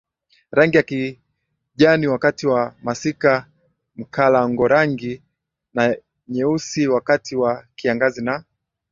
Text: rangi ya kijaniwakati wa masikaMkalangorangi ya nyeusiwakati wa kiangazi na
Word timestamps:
rangi 0.51 0.77
ya 0.77 0.83
kijaniwakati 0.83 2.47
wa 2.47 2.75
masikaMkalangorangi 2.83 5.21
ya 5.73 5.97
nyeusiwakati 6.27 7.35
wa 7.35 7.65
kiangazi 7.75 8.23
na 8.23 8.43